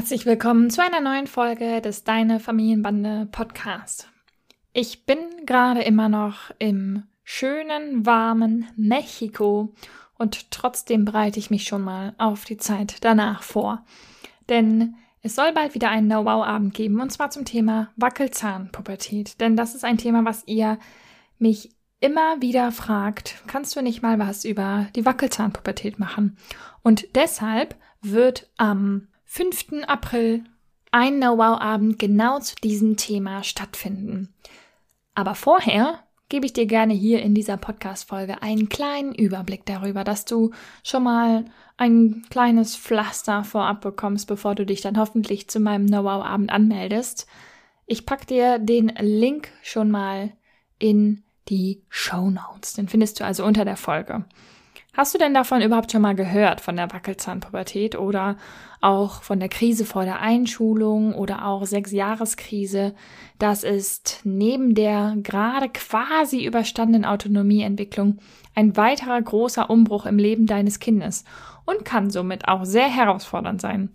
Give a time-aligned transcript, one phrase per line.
[0.00, 4.08] Herzlich willkommen zu einer neuen Folge des Deine Familienbande Podcast.
[4.72, 9.74] Ich bin gerade immer noch im schönen, warmen Mexiko
[10.16, 13.84] und trotzdem bereite ich mich schon mal auf die Zeit danach vor.
[14.48, 19.38] Denn es soll bald wieder einen Know-Wow-Abend geben und zwar zum Thema Wackelzahnpubertät.
[19.38, 20.78] Denn das ist ein Thema, was ihr
[21.38, 26.38] mich immer wieder fragt, kannst du nicht mal was über die Wackelzahnpubertät machen?
[26.80, 29.84] Und deshalb wird am 5.
[29.86, 30.42] April
[30.90, 34.34] ein Know-Wow-Abend genau zu diesem Thema stattfinden.
[35.14, 40.24] Aber vorher gebe ich dir gerne hier in dieser Podcast-Folge einen kleinen Überblick darüber, dass
[40.24, 40.50] du
[40.82, 41.44] schon mal
[41.76, 47.28] ein kleines Pflaster vorab bekommst, bevor du dich dann hoffentlich zu meinem Know-Wow-Abend anmeldest.
[47.86, 50.32] Ich packe dir den Link schon mal
[50.80, 52.72] in die Show Notes.
[52.72, 54.24] Den findest du also unter der Folge.
[54.92, 58.36] Hast du denn davon überhaupt schon mal gehört, von der Wackelzahnpubertät oder
[58.80, 62.94] auch von der Krise vor der Einschulung oder auch Sechsjahreskrise?
[63.38, 68.18] Das ist neben der gerade quasi überstandenen Autonomieentwicklung
[68.56, 71.24] ein weiterer großer Umbruch im Leben deines Kindes
[71.66, 73.90] und kann somit auch sehr herausfordernd sein.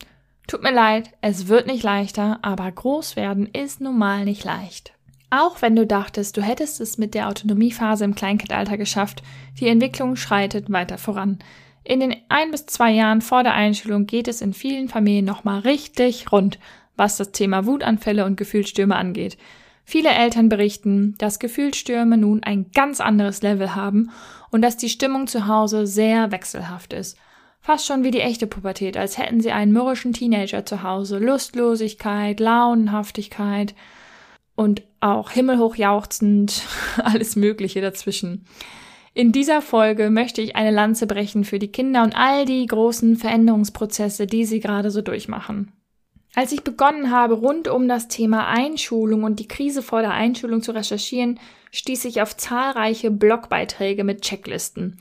[0.47, 4.94] Tut mir leid, es wird nicht leichter, aber groß werden ist nun mal nicht leicht.
[5.37, 9.21] Auch wenn du dachtest, du hättest es mit der Autonomiephase im Kleinkindalter geschafft,
[9.59, 11.39] die Entwicklung schreitet weiter voran.
[11.83, 15.59] In den ein bis zwei Jahren vor der Einschulung geht es in vielen Familien nochmal
[15.59, 16.57] richtig rund,
[16.95, 19.37] was das Thema Wutanfälle und Gefühlsstürme angeht.
[19.83, 24.11] Viele Eltern berichten, dass Gefühlsstürme nun ein ganz anderes Level haben
[24.51, 27.17] und dass die Stimmung zu Hause sehr wechselhaft ist.
[27.59, 31.19] Fast schon wie die echte Pubertät, als hätten sie einen mürrischen Teenager zu Hause.
[31.19, 33.75] Lustlosigkeit, Launenhaftigkeit,
[34.55, 36.63] und auch himmelhoch jauchzend,
[36.97, 38.45] alles Mögliche dazwischen.
[39.13, 43.15] In dieser Folge möchte ich eine Lanze brechen für die Kinder und all die großen
[43.15, 45.71] Veränderungsprozesse, die sie gerade so durchmachen.
[46.35, 50.61] Als ich begonnen habe, rund um das Thema Einschulung und die Krise vor der Einschulung
[50.61, 51.39] zu recherchieren,
[51.71, 54.97] stieß ich auf zahlreiche Blogbeiträge mit Checklisten.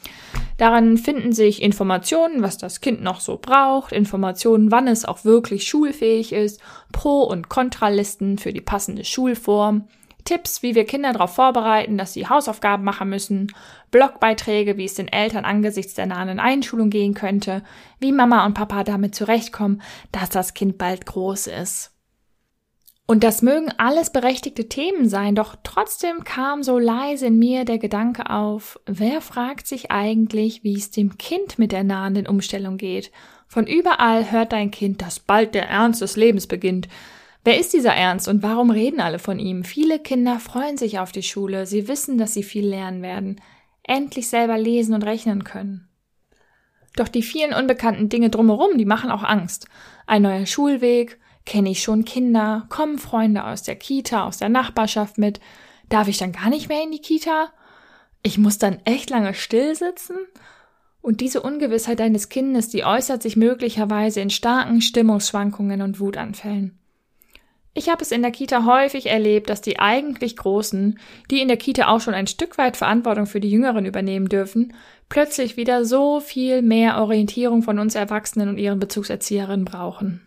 [0.58, 5.66] Daran finden sich Informationen, was das Kind noch so braucht, Informationen, wann es auch wirklich
[5.66, 6.60] schulfähig ist,
[6.92, 9.88] Pro- und Kontralisten für die passende Schulform,
[10.24, 13.52] Tipps, wie wir Kinder darauf vorbereiten, dass sie Hausaufgaben machen müssen,
[13.90, 17.62] Blogbeiträge, wie es den Eltern angesichts der nahen Einschulung gehen könnte,
[18.00, 19.82] wie Mama und Papa damit zurechtkommen,
[20.12, 21.94] dass das Kind bald groß ist.
[23.06, 27.78] Und das mögen alles berechtigte Themen sein, doch trotzdem kam so leise in mir der
[27.78, 33.12] Gedanke auf, wer fragt sich eigentlich, wie es dem Kind mit der nahenden Umstellung geht?
[33.46, 36.88] Von überall hört dein Kind, dass bald der Ernst des Lebens beginnt.
[37.44, 39.64] Wer ist dieser Ernst und warum reden alle von ihm?
[39.64, 43.40] Viele Kinder freuen sich auf die Schule, sie wissen, dass sie viel lernen werden,
[43.82, 45.88] endlich selber lesen und rechnen können.
[46.96, 49.68] Doch die vielen unbekannten Dinge drumherum, die machen auch Angst.
[50.06, 55.18] Ein neuer Schulweg, kenne ich schon Kinder, kommen Freunde aus der Kita, aus der Nachbarschaft
[55.18, 55.38] mit,
[55.90, 57.52] darf ich dann gar nicht mehr in die Kita?
[58.22, 60.16] Ich muss dann echt lange still sitzen?
[61.02, 66.78] Und diese Ungewissheit deines Kindes, die äußert sich möglicherweise in starken Stimmungsschwankungen und Wutanfällen.
[67.76, 70.98] Ich habe es in der Kita häufig erlebt, dass die eigentlich Großen,
[71.30, 74.72] die in der Kita auch schon ein Stück weit Verantwortung für die Jüngeren übernehmen dürfen,
[75.08, 80.26] plötzlich wieder so viel mehr Orientierung von uns Erwachsenen und ihren Bezugserzieherinnen brauchen.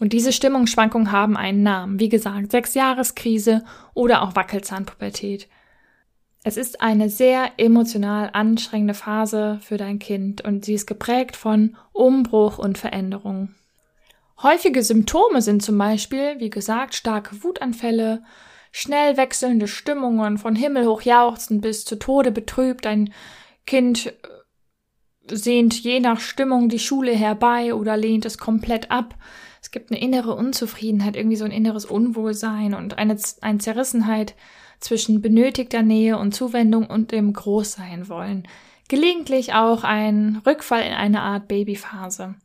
[0.00, 3.64] Und diese Stimmungsschwankungen haben einen Namen, wie gesagt, Sechsjahreskrise
[3.94, 5.48] oder auch Wackelzahnpubertät.
[6.42, 11.76] Es ist eine sehr emotional anstrengende Phase für dein Kind und sie ist geprägt von
[11.92, 13.54] Umbruch und Veränderung.
[14.42, 18.22] Häufige Symptome sind zum Beispiel, wie gesagt, starke Wutanfälle,
[18.70, 22.86] schnell wechselnde Stimmungen, von himmelhoch jauchzend bis zu Tode betrübt.
[22.86, 23.12] Ein
[23.66, 24.12] Kind äh,
[25.34, 29.16] sehnt je nach Stimmung die Schule herbei oder lehnt es komplett ab.
[29.60, 34.36] Es gibt eine innere Unzufriedenheit, irgendwie so ein inneres Unwohlsein und eine, eine Zerrissenheit
[34.78, 38.46] zwischen benötigter Nähe und Zuwendung und dem Großsein wollen.
[38.86, 42.36] Gelegentlich auch ein Rückfall in eine Art Babyphase.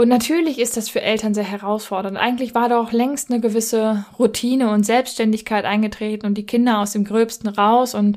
[0.00, 2.16] Und natürlich ist das für Eltern sehr herausfordernd.
[2.16, 7.04] Eigentlich war doch längst eine gewisse Routine und Selbstständigkeit eingetreten und die Kinder aus dem
[7.04, 8.16] Gröbsten raus und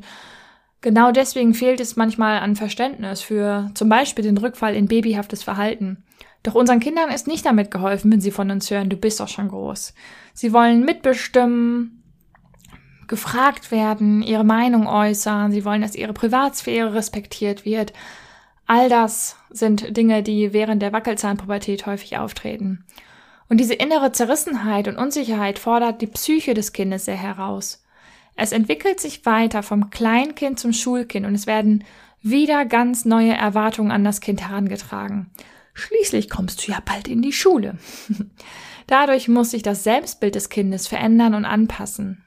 [0.79, 6.05] genau deswegen fehlt es manchmal an Verständnis für zum Beispiel den Rückfall in babyhaftes Verhalten.
[6.41, 9.27] Doch unseren Kindern ist nicht damit geholfen, wenn sie von uns hören, du bist doch
[9.27, 9.93] schon groß.
[10.33, 12.01] Sie wollen mitbestimmen,
[13.09, 17.91] gefragt werden, ihre Meinung äußern, sie wollen, dass ihre Privatsphäre respektiert wird.
[18.65, 22.85] All das sind Dinge, die während der Wackelzahnpubertät häufig auftreten.
[23.49, 27.83] Und diese innere Zerrissenheit und Unsicherheit fordert die Psyche des Kindes sehr heraus.
[28.35, 31.83] Es entwickelt sich weiter vom Kleinkind zum Schulkind und es werden
[32.21, 35.29] wieder ganz neue Erwartungen an das Kind herangetragen.
[35.73, 37.77] Schließlich kommst du ja bald in die Schule.
[38.87, 42.23] Dadurch muss sich das Selbstbild des Kindes verändern und anpassen.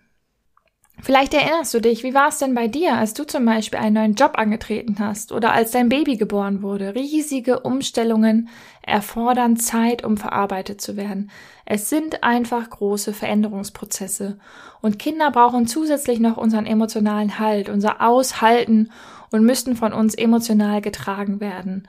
[1.02, 3.94] Vielleicht erinnerst du dich, wie war es denn bei dir, als du zum Beispiel einen
[3.94, 6.94] neuen Job angetreten hast oder als dein Baby geboren wurde?
[6.94, 8.48] Riesige Umstellungen
[8.82, 11.30] erfordern Zeit, um verarbeitet zu werden.
[11.64, 14.38] Es sind einfach große Veränderungsprozesse.
[14.80, 18.90] Und Kinder brauchen zusätzlich noch unseren emotionalen Halt, unser Aushalten
[19.30, 21.86] und müssten von uns emotional getragen werden.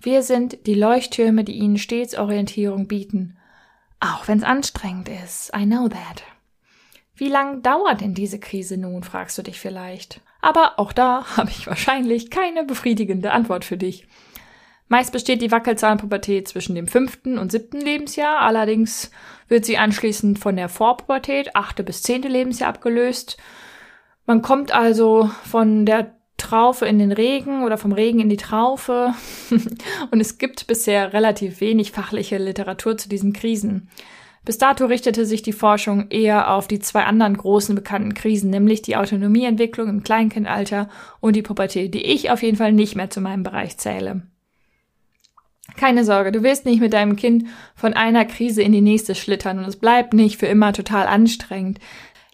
[0.00, 3.36] Wir sind die Leuchttürme, die ihnen stets Orientierung bieten.
[4.00, 5.50] Auch wenn es anstrengend ist.
[5.56, 6.33] I know that.
[7.16, 10.20] Wie lang dauert denn diese Krise nun, fragst du dich vielleicht.
[10.40, 14.06] Aber auch da habe ich wahrscheinlich keine befriedigende Antwort für dich.
[14.88, 19.10] Meist besteht die Wackelzahnpubertät zwischen dem fünften und siebten Lebensjahr, allerdings
[19.48, 23.38] wird sie anschließend von der Vorpubertät, achte bis zehnte Lebensjahr abgelöst.
[24.26, 29.14] Man kommt also von der Traufe in den Regen oder vom Regen in die Traufe.
[30.10, 33.88] und es gibt bisher relativ wenig fachliche Literatur zu diesen Krisen.
[34.44, 38.82] Bis dato richtete sich die Forschung eher auf die zwei anderen großen bekannten Krisen, nämlich
[38.82, 40.88] die Autonomieentwicklung im Kleinkindalter
[41.20, 44.22] und die Pubertät, die ich auf jeden Fall nicht mehr zu meinem Bereich zähle.
[45.76, 49.58] Keine Sorge, du wirst nicht mit deinem Kind von einer Krise in die nächste schlittern
[49.58, 51.80] und es bleibt nicht für immer total anstrengend.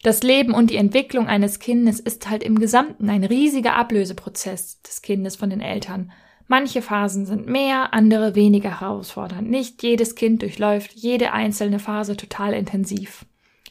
[0.02, 5.02] Das Leben und die Entwicklung eines Kindes ist halt im Gesamten ein riesiger Ablöseprozess des
[5.02, 6.10] Kindes von den Eltern.
[6.50, 9.48] Manche Phasen sind mehr, andere weniger herausfordernd.
[9.48, 13.24] Nicht jedes Kind durchläuft jede einzelne Phase total intensiv.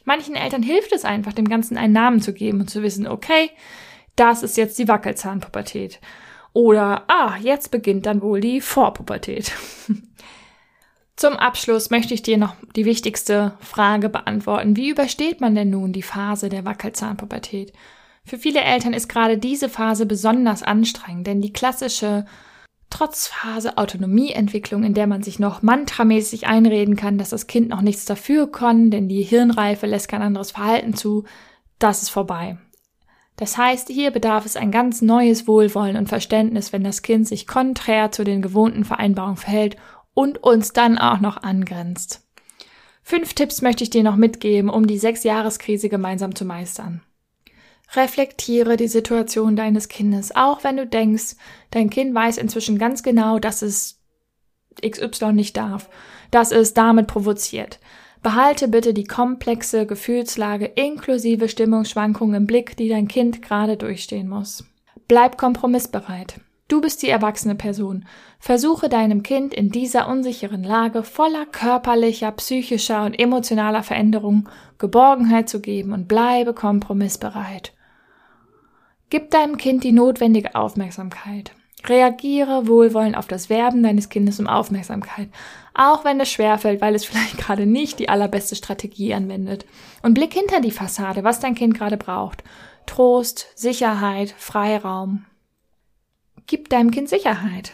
[0.06, 3.50] Manchen Eltern hilft es einfach, dem Ganzen einen Namen zu geben und zu wissen, okay,
[4.16, 6.00] das ist jetzt die Wackelzahnpubertät.
[6.54, 9.52] Oder, ah, jetzt beginnt dann wohl die Vorpubertät.
[11.16, 14.74] Zum Abschluss möchte ich dir noch die wichtigste Frage beantworten.
[14.74, 17.74] Wie übersteht man denn nun die Phase der Wackelzahnpubertät?
[18.24, 22.24] Für viele Eltern ist gerade diese Phase besonders anstrengend, denn die klassische
[22.90, 28.04] Trotzphase Autonomieentwicklung, in der man sich noch mantramäßig einreden kann, dass das Kind noch nichts
[28.04, 31.24] dafür kann, denn die Hirnreife lässt kein anderes Verhalten zu,
[31.78, 32.58] das ist vorbei.
[33.36, 37.46] Das heißt, hier bedarf es ein ganz neues Wohlwollen und Verständnis, wenn das Kind sich
[37.46, 39.76] konträr zu den gewohnten Vereinbarungen verhält
[40.12, 42.26] und uns dann auch noch angrenzt.
[43.02, 47.00] Fünf Tipps möchte ich dir noch mitgeben, um die Sechsjahreskrise gemeinsam zu meistern.
[47.94, 51.34] Reflektiere die Situation deines Kindes, auch wenn du denkst,
[51.72, 53.98] dein Kind weiß inzwischen ganz genau, dass es
[54.80, 55.90] XY nicht darf,
[56.30, 57.80] dass es damit provoziert.
[58.22, 64.64] Behalte bitte die komplexe Gefühlslage inklusive Stimmungsschwankungen im Blick, die dein Kind gerade durchstehen muss.
[65.08, 66.38] Bleib kompromissbereit.
[66.68, 68.04] Du bist die erwachsene Person.
[68.38, 74.48] Versuche deinem Kind in dieser unsicheren Lage voller körperlicher, psychischer und emotionaler Veränderung
[74.78, 77.72] Geborgenheit zu geben und bleibe kompromissbereit.
[79.10, 81.52] Gib deinem Kind die notwendige Aufmerksamkeit.
[81.84, 85.28] Reagiere wohlwollend auf das Werben deines Kindes um Aufmerksamkeit,
[85.74, 89.66] auch wenn es schwerfällt, weil es vielleicht gerade nicht die allerbeste Strategie anwendet.
[90.02, 92.44] Und blick hinter die Fassade, was dein Kind gerade braucht.
[92.86, 95.24] Trost, Sicherheit, Freiraum.
[96.46, 97.72] Gib deinem Kind Sicherheit.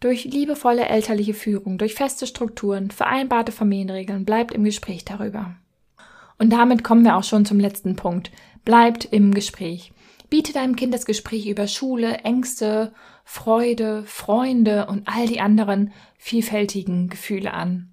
[0.00, 5.56] Durch liebevolle elterliche Führung, durch feste Strukturen, vereinbarte Familienregeln bleibt im Gespräch darüber.
[6.38, 8.30] Und damit kommen wir auch schon zum letzten Punkt.
[8.64, 9.92] Bleibt im Gespräch.
[10.28, 12.92] Biete deinem Kind das Gespräch über Schule, Ängste,
[13.24, 17.90] Freude, Freunde und all die anderen vielfältigen Gefühle an.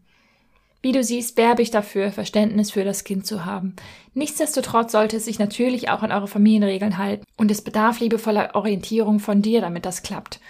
[0.81, 3.75] Wie du siehst, werbe ich dafür, Verständnis für das Kind zu haben.
[4.13, 9.19] Nichtsdestotrotz sollte es sich natürlich auch an eure Familienregeln halten und es bedarf liebevoller Orientierung
[9.19, 10.41] von dir, damit das klappt.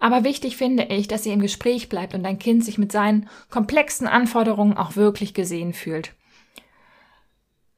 [0.00, 3.28] Aber wichtig finde ich, dass ihr im Gespräch bleibt und dein Kind sich mit seinen
[3.50, 6.14] komplexen Anforderungen auch wirklich gesehen fühlt.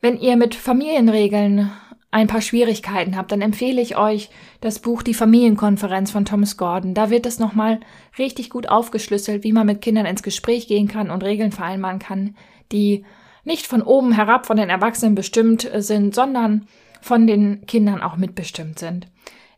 [0.01, 1.73] Wenn ihr mit Familienregeln
[2.15, 4.31] ein paar Schwierigkeiten habt, dann empfehle ich euch
[4.61, 6.95] das Buch Die Familienkonferenz von Thomas Gordon.
[6.95, 7.81] Da wird es nochmal
[8.19, 12.37] richtig gut aufgeschlüsselt, wie man mit Kindern ins Gespräch gehen kann und Regeln vereinbaren kann,
[12.71, 13.05] die
[13.43, 16.69] nicht von oben herab von den Erwachsenen bestimmt sind, sondern
[17.03, 19.09] von den Kindern auch mitbestimmt sind.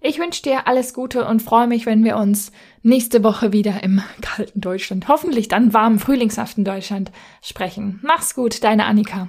[0.01, 4.01] Ich wünsche dir alles Gute und freue mich, wenn wir uns nächste Woche wieder im
[4.23, 8.01] kalten Deutschland, hoffentlich dann warmen, frühlingshaften Deutschland sprechen.
[8.03, 9.29] Mach's gut, deine Annika.